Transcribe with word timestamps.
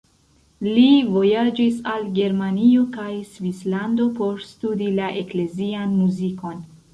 Li 0.67 0.85
vojaĝis 1.17 1.75
al 1.91 2.07
Germanio 2.19 2.85
kaj 2.95 3.11
Svislando 3.35 4.09
por 4.21 4.41
studi 4.47 4.89
la 4.97 5.11
eklezian 5.21 5.95
muzikon. 6.01 6.67